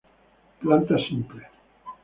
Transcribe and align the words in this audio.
Plantas 0.61 1.05
simples. 1.09 1.45